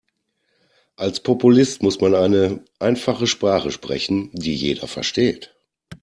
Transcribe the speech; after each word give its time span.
Als 0.95 1.19
Populist 1.21 1.83
muss 1.83 2.01
man 2.01 2.15
eine 2.15 2.65
einfache 2.79 3.27
Sprache 3.27 3.69
sprechen, 3.69 4.31
die 4.33 4.55
jeder 4.55 4.87
versteht. 4.87 5.53